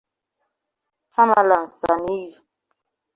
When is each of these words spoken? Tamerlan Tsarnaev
Tamerlan 1.13 1.65
Tsarnaev 1.69 2.33